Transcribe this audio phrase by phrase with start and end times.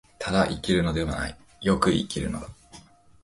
[0.17, 2.47] ただ生きるのではない、善く生きるのだ。